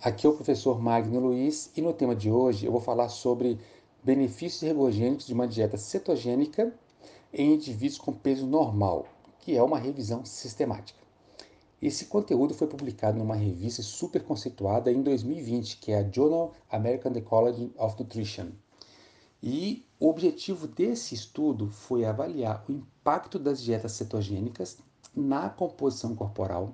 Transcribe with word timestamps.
Aqui 0.00 0.28
é 0.28 0.30
o 0.30 0.34
professor 0.34 0.80
Magno 0.80 1.18
Luiz 1.18 1.72
e 1.76 1.82
no 1.82 1.92
tema 1.92 2.14
de 2.14 2.30
hoje 2.30 2.64
eu 2.64 2.70
vou 2.70 2.80
falar 2.80 3.08
sobre 3.08 3.58
benefícios 4.00 4.62
ergogênicos 4.62 5.26
de 5.26 5.34
uma 5.34 5.48
dieta 5.48 5.76
cetogênica 5.76 6.72
em 7.32 7.54
indivíduos 7.54 7.98
com 7.98 8.12
peso 8.12 8.46
normal, 8.46 9.08
que 9.40 9.56
é 9.56 9.62
uma 9.62 9.76
revisão 9.76 10.24
sistemática. 10.24 11.00
Esse 11.82 12.04
conteúdo 12.04 12.54
foi 12.54 12.68
publicado 12.68 13.18
numa 13.18 13.34
revista 13.34 13.82
super 13.82 14.22
conceituada 14.22 14.92
em 14.92 15.02
2020, 15.02 15.78
que 15.78 15.90
é 15.90 15.98
a 15.98 16.08
Journal 16.08 16.52
American 16.70 17.14
College 17.22 17.72
of 17.76 17.96
Nutrition. 17.98 18.50
E 19.42 19.84
o 19.98 20.08
objetivo 20.08 20.68
desse 20.68 21.16
estudo 21.16 21.70
foi 21.70 22.04
avaliar 22.04 22.64
o 22.68 22.72
impacto 22.72 23.36
das 23.36 23.60
dietas 23.60 23.92
cetogênicas 23.92 24.78
na 25.12 25.50
composição 25.50 26.14
corporal, 26.14 26.72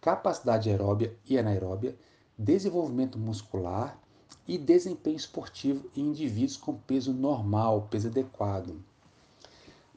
capacidade 0.00 0.70
aeróbia 0.70 1.16
e 1.28 1.36
anaeróbia 1.36 1.96
desenvolvimento 2.40 3.18
muscular 3.18 4.00
e 4.48 4.56
desempenho 4.56 5.16
esportivo 5.16 5.90
em 5.94 6.06
indivíduos 6.06 6.56
com 6.56 6.74
peso 6.74 7.12
normal, 7.12 7.86
peso 7.90 8.08
adequado. 8.08 8.82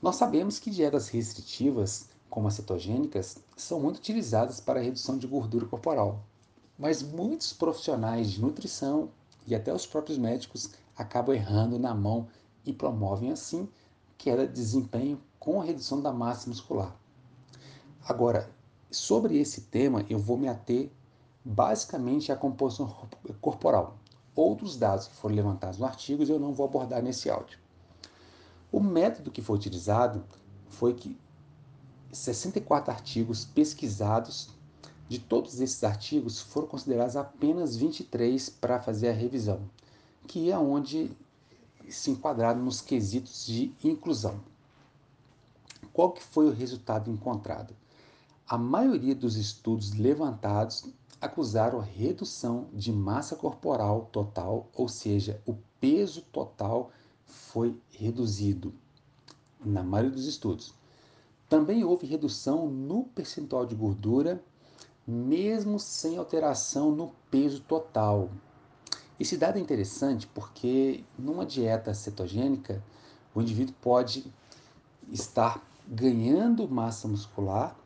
Nós 0.01 0.17
sabemos 0.17 0.59
que 0.59 0.69
dietas 0.69 1.07
restritivas, 1.07 2.09
como 2.29 2.49
as 2.49 2.55
cetogênicas, 2.55 3.37
são 3.55 3.79
muito 3.79 3.97
utilizadas 3.97 4.59
para 4.59 4.81
a 4.81 4.83
redução 4.83 5.17
de 5.17 5.25
gordura 5.25 5.65
corporal, 5.65 6.21
mas 6.77 7.01
muitos 7.01 7.53
profissionais 7.53 8.31
de 8.31 8.41
nutrição 8.41 9.09
e 9.47 9.55
até 9.55 9.73
os 9.73 9.85
próprios 9.85 10.17
médicos 10.17 10.71
acabam 10.97 11.33
errando 11.33 11.79
na 11.79 11.95
mão 11.95 12.27
e 12.65 12.73
promovem 12.73 13.31
assim 13.31 13.69
queda 14.17 14.45
de 14.45 14.53
desempenho 14.53 15.17
com 15.39 15.59
redução 15.59 16.01
da 16.01 16.11
massa 16.11 16.49
muscular. 16.49 16.93
Agora, 18.05 18.49
sobre 18.91 19.37
esse 19.37 19.61
tema, 19.61 20.05
eu 20.09 20.19
vou 20.19 20.37
me 20.37 20.49
ater 20.49 20.91
basicamente 21.43 22.31
a 22.31 22.35
composição 22.35 22.93
corporal. 23.41 23.97
Outros 24.35 24.77
dados 24.77 25.07
que 25.07 25.15
foram 25.15 25.35
levantados 25.35 25.77
no 25.77 25.85
artigo 25.85 26.23
eu 26.23 26.39
não 26.39 26.53
vou 26.53 26.65
abordar 26.65 27.01
nesse 27.01 27.29
áudio. 27.29 27.59
O 28.71 28.79
método 28.79 29.29
que 29.29 29.41
foi 29.41 29.55
utilizado 29.55 30.23
foi 30.67 30.93
que 30.93 31.17
64 32.11 32.91
artigos 32.91 33.45
pesquisados, 33.45 34.49
de 35.07 35.19
todos 35.19 35.59
esses 35.59 35.83
artigos 35.83 36.39
foram 36.39 36.67
considerados 36.67 37.15
apenas 37.15 37.75
23 37.75 38.49
para 38.49 38.81
fazer 38.81 39.09
a 39.09 39.13
revisão, 39.13 39.61
que 40.25 40.49
é 40.49 40.57
onde 40.57 41.11
se 41.89 42.09
enquadraram 42.09 42.63
nos 42.63 42.81
quesitos 42.81 43.45
de 43.45 43.75
inclusão. 43.83 44.39
Qual 45.91 46.11
que 46.11 46.23
foi 46.23 46.47
o 46.47 46.53
resultado 46.53 47.11
encontrado? 47.11 47.75
A 48.47 48.57
maioria 48.57 49.13
dos 49.13 49.35
estudos 49.35 49.93
levantados 49.93 50.85
acusaram 51.23 51.79
redução 51.79 52.67
de 52.73 52.91
massa 52.91 53.35
corporal 53.35 54.09
total, 54.11 54.67
ou 54.73 54.89
seja, 54.89 55.41
o 55.45 55.55
peso 55.79 56.21
total 56.33 56.91
foi 57.25 57.79
reduzido 57.91 58.73
na 59.63 59.81
maioria 59.81 60.11
dos 60.11 60.27
estudos. 60.27 60.73
Também 61.47 61.81
houve 61.83 62.05
redução 62.05 62.67
no 62.67 63.05
percentual 63.05 63.65
de 63.65 63.73
gordura, 63.73 64.43
mesmo 65.07 65.79
sem 65.79 66.17
alteração 66.17 66.91
no 66.91 67.13
peso 67.31 67.61
total. 67.61 68.29
Esse 69.17 69.37
dado 69.37 69.57
é 69.57 69.61
interessante 69.61 70.27
porque 70.27 71.05
numa 71.17 71.45
dieta 71.45 71.93
cetogênica, 71.93 72.83
o 73.33 73.41
indivíduo 73.41 73.75
pode 73.81 74.25
estar 75.09 75.65
ganhando 75.87 76.67
massa 76.67 77.07
muscular 77.07 77.77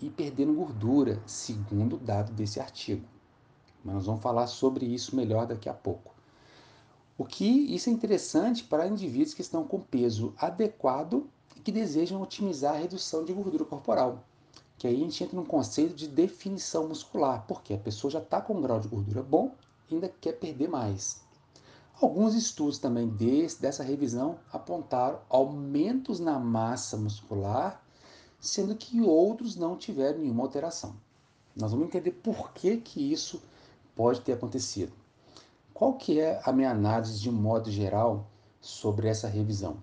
e 0.00 0.08
perdendo 0.08 0.54
gordura, 0.54 1.22
segundo 1.26 1.96
o 1.96 1.98
dado 1.98 2.32
desse 2.32 2.60
artigo. 2.60 3.06
Mas 3.84 3.94
nós 3.94 4.06
vamos 4.06 4.22
falar 4.22 4.46
sobre 4.46 4.86
isso 4.86 5.16
melhor 5.16 5.46
daqui 5.46 5.68
a 5.68 5.74
pouco. 5.74 6.14
O 7.16 7.24
que 7.24 7.44
isso 7.44 7.90
é 7.90 7.92
interessante 7.92 8.64
para 8.64 8.86
indivíduos 8.86 9.34
que 9.34 9.42
estão 9.42 9.64
com 9.64 9.80
peso 9.80 10.32
adequado 10.38 11.28
e 11.54 11.60
que 11.60 11.70
desejam 11.70 12.22
otimizar 12.22 12.74
a 12.74 12.78
redução 12.78 13.24
de 13.24 13.32
gordura 13.32 13.64
corporal. 13.64 14.24
Que 14.78 14.86
aí 14.86 14.96
a 14.96 14.98
gente 15.00 15.22
entra 15.22 15.36
num 15.36 15.44
conceito 15.44 15.94
de 15.94 16.08
definição 16.08 16.88
muscular, 16.88 17.44
porque 17.46 17.74
a 17.74 17.78
pessoa 17.78 18.10
já 18.10 18.20
está 18.20 18.40
com 18.40 18.54
um 18.54 18.62
grau 18.62 18.80
de 18.80 18.88
gordura 18.88 19.22
bom 19.22 19.54
e 19.90 19.94
ainda 19.94 20.08
quer 20.08 20.32
perder 20.32 20.68
mais. 20.68 21.20
Alguns 22.00 22.34
estudos 22.34 22.78
também 22.78 23.06
desse, 23.06 23.60
dessa 23.60 23.82
revisão 23.82 24.38
apontaram 24.50 25.20
aumentos 25.28 26.18
na 26.18 26.38
massa 26.38 26.96
muscular 26.96 27.84
sendo 28.40 28.74
que 28.74 29.00
outros 29.00 29.54
não 29.54 29.76
tiveram 29.76 30.20
nenhuma 30.20 30.42
alteração. 30.42 30.96
Nós 31.54 31.72
vamos 31.72 31.86
entender 31.86 32.12
por 32.12 32.52
que, 32.52 32.78
que 32.78 33.12
isso 33.12 33.42
pode 33.94 34.20
ter 34.22 34.32
acontecido. 34.32 34.92
Qual 35.74 35.94
que 35.94 36.18
é 36.18 36.40
a 36.44 36.52
minha 36.52 36.70
análise 36.70 37.20
de 37.20 37.28
um 37.28 37.32
modo 37.32 37.70
geral 37.70 38.26
sobre 38.60 39.08
essa 39.08 39.28
revisão? 39.28 39.76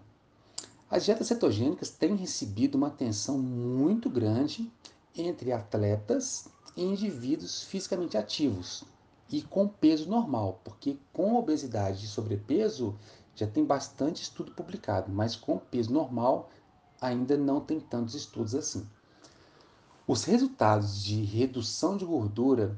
As 0.89 1.05
dietas 1.05 1.27
cetogênicas 1.27 1.89
têm 1.89 2.15
recebido 2.15 2.75
uma 2.75 2.87
atenção 2.87 3.37
muito 3.37 4.09
grande 4.09 4.71
entre 5.15 5.51
atletas 5.51 6.47
e 6.75 6.83
indivíduos 6.83 7.63
fisicamente 7.63 8.17
ativos 8.17 8.83
e 9.29 9.41
com 9.41 9.67
peso 9.67 10.09
normal, 10.09 10.61
porque 10.63 10.97
com 11.11 11.35
obesidade 11.35 12.05
e 12.05 12.07
sobrepeso 12.07 12.95
já 13.35 13.45
tem 13.45 13.65
bastante 13.65 14.23
estudo 14.23 14.51
publicado, 14.53 15.11
mas 15.11 15.35
com 15.35 15.57
peso 15.57 15.91
normal 15.91 16.49
ainda 17.01 17.37
não 17.37 17.59
tem 17.61 17.79
tantos 17.79 18.15
estudos 18.15 18.55
assim. 18.55 18.87
Os 20.07 20.23
resultados 20.23 21.03
de 21.03 21.23
redução 21.23 21.97
de 21.97 22.05
gordura 22.05 22.75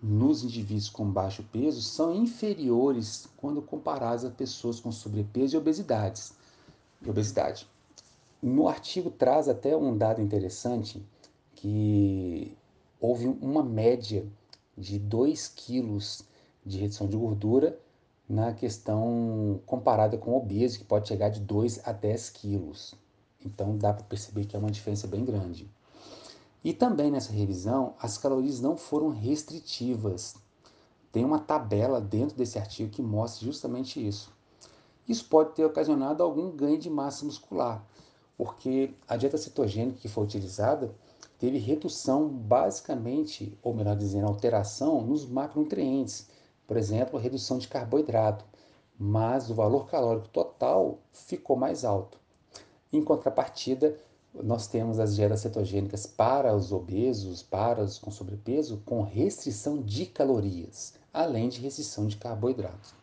nos 0.00 0.44
indivíduos 0.44 0.88
com 0.88 1.10
baixo 1.10 1.42
peso 1.52 1.82
são 1.82 2.14
inferiores 2.14 3.28
quando 3.36 3.60
comparados 3.60 4.24
a 4.24 4.30
pessoas 4.30 4.78
com 4.78 4.92
sobrepeso 4.92 5.56
e 5.56 5.58
obesidades. 5.58 6.32
E 7.02 7.10
obesidade. 7.10 7.66
No 8.40 8.68
artigo 8.68 9.10
traz 9.10 9.48
até 9.48 9.76
um 9.76 9.96
dado 9.96 10.22
interessante 10.22 11.04
que 11.56 12.56
houve 13.00 13.26
uma 13.26 13.64
média 13.64 14.24
de 14.76 14.98
2 14.98 15.48
quilos 15.48 16.22
de 16.64 16.78
redução 16.78 17.08
de 17.08 17.16
gordura 17.16 17.78
na 18.28 18.52
questão 18.52 19.60
comparada 19.66 20.16
com 20.16 20.36
obeso, 20.36 20.78
que 20.78 20.84
pode 20.84 21.08
chegar 21.08 21.30
de 21.30 21.40
2 21.40 21.80
a 21.84 21.92
10 21.92 22.30
quilos. 22.30 22.94
Então 23.44 23.76
dá 23.76 23.92
para 23.92 24.04
perceber 24.04 24.44
que 24.44 24.56
é 24.56 24.58
uma 24.58 24.70
diferença 24.70 25.06
bem 25.06 25.24
grande. 25.24 25.70
E 26.62 26.72
também 26.72 27.10
nessa 27.10 27.32
revisão, 27.32 27.94
as 28.00 28.18
calorias 28.18 28.60
não 28.60 28.76
foram 28.76 29.08
restritivas. 29.08 30.34
Tem 31.12 31.24
uma 31.24 31.38
tabela 31.38 32.00
dentro 32.00 32.36
desse 32.36 32.58
artigo 32.58 32.90
que 32.90 33.00
mostra 33.00 33.46
justamente 33.46 34.04
isso. 34.04 34.32
Isso 35.08 35.24
pode 35.24 35.54
ter 35.54 35.64
ocasionado 35.64 36.22
algum 36.22 36.50
ganho 36.50 36.78
de 36.78 36.90
massa 36.90 37.24
muscular, 37.24 37.82
porque 38.36 38.94
a 39.06 39.16
dieta 39.16 39.38
cetogênica 39.38 39.98
que 39.98 40.08
foi 40.08 40.24
utilizada 40.24 40.94
teve 41.38 41.56
redução 41.58 42.28
basicamente, 42.28 43.56
ou 43.62 43.72
melhor 43.72 43.96
dizendo, 43.96 44.26
alteração 44.26 45.00
nos 45.00 45.24
macronutrientes, 45.24 46.28
por 46.66 46.76
exemplo, 46.76 47.18
redução 47.18 47.56
de 47.56 47.68
carboidrato, 47.68 48.44
mas 48.98 49.48
o 49.48 49.54
valor 49.54 49.86
calórico 49.86 50.28
total 50.28 50.98
ficou 51.12 51.56
mais 51.56 51.84
alto. 51.84 52.18
Em 52.92 53.02
contrapartida, 53.02 53.98
nós 54.34 54.66
temos 54.66 54.98
as 54.98 55.14
dietas 55.14 55.40
cetogênicas 55.40 56.06
para 56.06 56.54
os 56.54 56.72
obesos, 56.72 57.42
para 57.42 57.82
os 57.82 57.98
com 57.98 58.10
sobrepeso, 58.10 58.82
com 58.84 59.02
restrição 59.02 59.82
de 59.82 60.06
calorias, 60.06 60.94
além 61.12 61.48
de 61.48 61.60
restrição 61.60 62.06
de 62.06 62.16
carboidratos. 62.16 62.94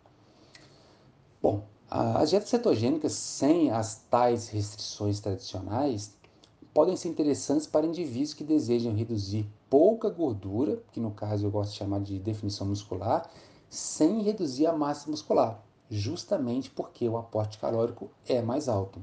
Bom, 1.42 1.64
as 1.90 2.32
dietas 2.32 2.50
cetogênicas 2.50 3.14
sem 3.14 3.70
as 3.70 3.96
tais 4.10 4.48
restrições 4.48 5.20
tradicionais 5.20 6.16
podem 6.74 6.96
ser 6.96 7.10
interessantes 7.10 7.68
para 7.68 7.86
indivíduos 7.86 8.34
que 8.34 8.44
desejam 8.44 8.94
reduzir 8.96 9.48
pouca 9.70 10.10
gordura, 10.10 10.82
que 10.92 11.00
no 11.00 11.12
caso 11.12 11.46
eu 11.46 11.52
gosto 11.52 11.72
de 11.72 11.78
chamar 11.78 12.02
de 12.02 12.18
definição 12.18 12.66
muscular, 12.66 13.30
sem 13.70 14.22
reduzir 14.24 14.66
a 14.66 14.74
massa 14.74 15.10
muscular, 15.10 15.64
justamente 15.90 16.72
porque 16.72 17.08
o 17.08 17.18
aporte 17.18 17.60
calórico 17.60 18.10
é 18.28 18.42
mais 18.42 18.68
alto. 18.68 19.00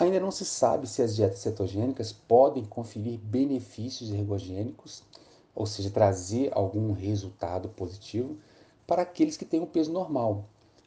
Ainda 0.00 0.18
não 0.18 0.30
se 0.30 0.46
sabe 0.46 0.86
se 0.86 1.02
as 1.02 1.14
dietas 1.14 1.40
cetogênicas 1.40 2.10
podem 2.10 2.64
conferir 2.64 3.18
benefícios 3.18 4.10
ergogênicos, 4.10 5.02
ou 5.54 5.66
seja, 5.66 5.90
trazer 5.90 6.50
algum 6.54 6.92
resultado 6.92 7.68
positivo 7.68 8.38
para 8.86 9.02
aqueles 9.02 9.36
que 9.36 9.44
têm 9.44 9.60
um 9.60 9.66
peso 9.66 9.92
normal, 9.92 10.46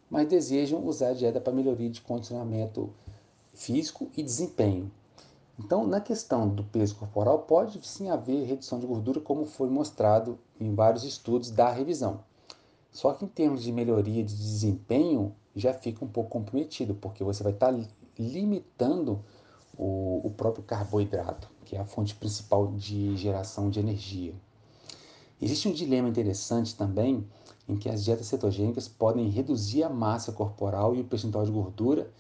mas 0.10 0.28
desejam 0.28 0.84
usar 0.84 1.10
a 1.10 1.14
dieta 1.14 1.40
para 1.40 1.54
melhoria 1.54 1.92
de 1.92 2.02
condicionamento 2.02 2.90
físico 3.54 4.10
e 4.18 4.24
desempenho. 4.24 4.92
Então, 5.60 5.86
na 5.86 6.02
questão 6.02 6.50
do 6.50 6.64
peso 6.64 6.96
corporal, 6.96 7.44
pode 7.44 7.86
sim 7.86 8.10
haver 8.10 8.48
redução 8.48 8.80
de 8.80 8.88
gordura, 8.88 9.20
como 9.20 9.46
foi 9.46 9.70
mostrado 9.70 10.40
em 10.60 10.74
vários 10.74 11.04
estudos 11.04 11.52
da 11.52 11.72
revisão. 11.72 12.22
Só 12.92 13.14
que 13.14 13.26
em 13.26 13.28
termos 13.28 13.62
de 13.62 13.72
melhoria 13.72 14.24
de 14.24 14.36
desempenho, 14.36 15.36
já 15.56 15.72
fica 15.72 16.04
um 16.04 16.08
pouco 16.08 16.32
comprometido, 16.32 16.96
porque 16.96 17.24
você 17.24 17.44
vai 17.44 17.52
estar 17.54 17.70
limitando 18.18 19.24
o, 19.78 20.22
o 20.24 20.32
próprio 20.32 20.64
carboidrato, 20.64 21.50
que 21.66 21.76
é 21.76 21.80
a 21.80 21.86
fonte 21.86 22.16
principal 22.16 22.68
de 22.68 23.16
geração 23.18 23.70
de 23.70 23.80
energia. 23.80 24.34
Existe 25.42 25.68
um 25.68 25.74
dilema 25.74 26.08
interessante 26.08 26.76
também 26.76 27.28
em 27.68 27.76
que 27.76 27.90
as 27.90 28.04
dietas 28.04 28.28
cetogênicas 28.28 28.88
podem 28.88 29.30
reduzir 29.30 29.84
a 29.84 29.90
massa 29.90 30.32
corporal 30.32 30.96
e 30.96 31.02
o 31.02 31.06
percentual 31.06 31.46
de 31.46 31.52
gordura 31.52 32.12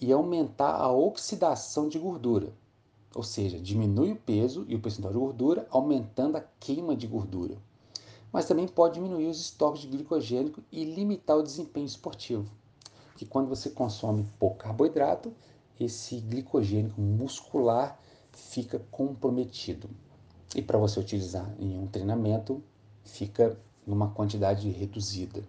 e 0.00 0.12
aumentar 0.12 0.74
a 0.74 0.92
oxidação 0.92 1.88
de 1.88 1.98
gordura, 1.98 2.52
ou 3.14 3.22
seja, 3.22 3.58
diminui 3.58 4.12
o 4.12 4.16
peso 4.16 4.64
e 4.68 4.74
o 4.74 4.80
percentual 4.80 5.12
de 5.12 5.18
gordura, 5.18 5.66
aumentando 5.70 6.36
a 6.36 6.44
queima 6.60 6.94
de 6.94 7.06
gordura. 7.06 7.56
Mas 8.30 8.46
também 8.46 8.68
pode 8.68 8.94
diminuir 8.94 9.28
os 9.28 9.40
estoques 9.40 9.80
de 9.80 9.88
glicogênico 9.88 10.62
e 10.70 10.84
limitar 10.84 11.38
o 11.38 11.42
desempenho 11.42 11.86
esportivo. 11.86 12.50
Que 13.16 13.24
quando 13.24 13.48
você 13.48 13.70
consome 13.70 14.26
pouco 14.38 14.58
carboidrato, 14.58 15.32
esse 15.78 16.18
glicogênico 16.20 17.00
muscular 17.00 17.98
fica 18.32 18.78
comprometido. 18.90 19.88
E 20.54 20.62
para 20.62 20.78
você 20.78 21.00
utilizar 21.00 21.54
em 21.58 21.78
um 21.78 21.86
treinamento, 21.86 22.62
fica 23.04 23.58
numa 23.86 24.10
quantidade 24.10 24.68
reduzida. 24.70 25.42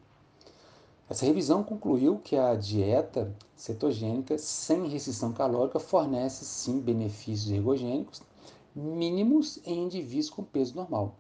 Essa 1.10 1.26
revisão 1.26 1.64
concluiu 1.64 2.20
que 2.20 2.36
a 2.36 2.54
dieta 2.56 3.34
cetogênica 3.56 4.38
sem 4.38 4.88
restrição 4.90 5.32
calórica 5.32 5.80
fornece 5.80 6.44
sim 6.44 6.82
benefícios 6.82 7.50
ergogênicos 7.52 8.22
mínimos 8.76 9.60
em 9.66 9.86
indivíduos 9.86 10.30
com 10.30 10.44
peso 10.44 10.76
normal, 10.76 11.16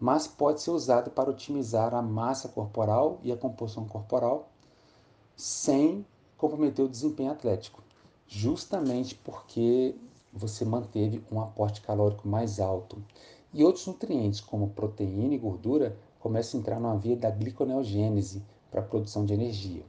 mas 0.00 0.26
pode 0.26 0.60
ser 0.62 0.70
usada 0.70 1.10
para 1.10 1.30
otimizar 1.30 1.94
a 1.94 2.02
massa 2.02 2.48
corporal 2.48 3.20
e 3.22 3.30
a 3.30 3.36
composição 3.36 3.86
corporal 3.86 4.50
sem 5.36 6.04
comprometer 6.36 6.84
o 6.84 6.88
desempenho 6.88 7.30
atlético, 7.30 7.82
justamente 8.26 9.14
porque 9.14 9.94
você 10.32 10.64
manteve 10.64 11.22
um 11.30 11.40
aporte 11.40 11.80
calórico 11.80 12.26
mais 12.26 12.58
alto. 12.58 13.02
E 13.52 13.62
outros 13.62 13.86
nutrientes, 13.86 14.40
como 14.40 14.70
proteína 14.70 15.34
e 15.34 15.38
gordura, 15.38 15.96
começam 16.18 16.58
a 16.58 16.60
entrar 16.60 16.80
numa 16.80 16.96
via 16.96 17.16
da 17.16 17.30
gliconeogênese, 17.30 18.42
para 18.72 18.80
a 18.80 18.84
produção 18.84 19.26
de 19.26 19.34
energia. 19.34 19.84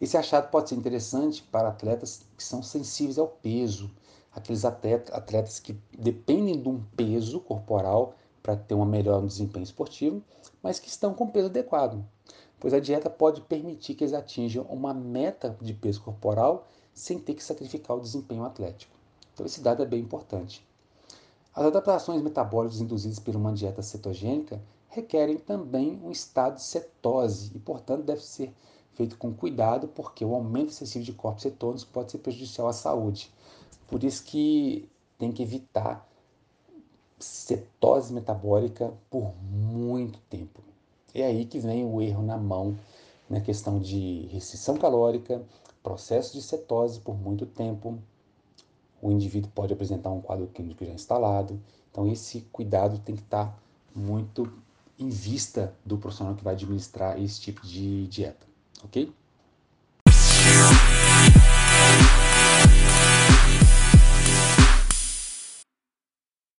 Esse 0.00 0.16
achado 0.16 0.50
pode 0.50 0.68
ser 0.68 0.74
interessante 0.74 1.42
para 1.44 1.68
atletas 1.68 2.26
que 2.36 2.42
são 2.42 2.60
sensíveis 2.60 3.16
ao 3.16 3.28
peso, 3.28 3.88
aqueles 4.32 4.64
atletas 4.64 5.60
que 5.60 5.78
dependem 5.96 6.60
de 6.60 6.68
um 6.68 6.82
peso 6.96 7.38
corporal 7.38 8.16
para 8.42 8.56
ter 8.56 8.74
um 8.74 8.84
melhor 8.84 9.24
desempenho 9.24 9.62
esportivo, 9.62 10.20
mas 10.60 10.80
que 10.80 10.88
estão 10.88 11.14
com 11.14 11.30
peso 11.30 11.46
adequado, 11.46 12.04
pois 12.64 12.72
a 12.72 12.80
dieta 12.80 13.10
pode 13.10 13.42
permitir 13.42 13.94
que 13.94 14.04
eles 14.04 14.14
atinjam 14.14 14.64
uma 14.70 14.94
meta 14.94 15.54
de 15.60 15.74
peso 15.74 16.00
corporal 16.00 16.66
sem 16.94 17.18
ter 17.18 17.34
que 17.34 17.44
sacrificar 17.44 17.94
o 17.94 18.00
desempenho 18.00 18.42
atlético. 18.42 18.96
Então 19.34 19.44
esse 19.44 19.60
dado 19.60 19.82
é 19.82 19.86
bem 19.86 20.00
importante. 20.00 20.66
As 21.54 21.66
adaptações 21.66 22.22
metabólicas 22.22 22.80
induzidas 22.80 23.18
por 23.18 23.36
uma 23.36 23.52
dieta 23.52 23.82
cetogênica 23.82 24.62
requerem 24.88 25.36
também 25.36 26.00
um 26.02 26.10
estado 26.10 26.54
de 26.54 26.62
cetose 26.62 27.52
e, 27.54 27.58
portanto, 27.58 28.02
deve 28.02 28.22
ser 28.22 28.50
feito 28.94 29.18
com 29.18 29.34
cuidado, 29.34 29.86
porque 29.88 30.24
o 30.24 30.34
aumento 30.34 30.70
excessivo 30.70 31.04
de 31.04 31.12
corpos 31.12 31.42
cetônicos 31.42 31.84
pode 31.84 32.12
ser 32.12 32.18
prejudicial 32.18 32.66
à 32.66 32.72
saúde. 32.72 33.30
Por 33.86 34.02
isso 34.02 34.24
que 34.24 34.88
tem 35.18 35.30
que 35.30 35.42
evitar 35.42 36.08
cetose 37.18 38.10
metabólica 38.10 38.90
por 39.10 39.34
muito 39.42 40.18
tempo. 40.30 40.63
É 41.14 41.24
aí 41.24 41.44
que 41.44 41.60
vem 41.60 41.84
o 41.84 42.02
erro 42.02 42.22
na 42.22 42.36
mão 42.36 42.76
na 43.30 43.40
questão 43.40 43.78
de 43.78 44.26
restrição 44.32 44.76
calórica, 44.76 45.42
processo 45.82 46.32
de 46.32 46.42
cetose 46.42 47.00
por 47.00 47.16
muito 47.16 47.46
tempo. 47.46 47.98
O 49.00 49.10
indivíduo 49.10 49.50
pode 49.54 49.72
apresentar 49.72 50.10
um 50.10 50.20
quadro 50.20 50.46
clínico 50.48 50.84
já 50.84 50.92
instalado. 50.92 51.60
Então 51.90 52.06
esse 52.06 52.40
cuidado 52.52 52.98
tem 52.98 53.14
que 53.14 53.22
estar 53.22 53.56
muito 53.94 54.52
em 54.98 55.08
vista 55.08 55.74
do 55.84 55.98
profissional 55.98 56.34
que 56.34 56.44
vai 56.44 56.54
administrar 56.54 57.20
esse 57.20 57.40
tipo 57.40 57.66
de 57.66 58.06
dieta, 58.08 58.46
ok? 58.82 59.12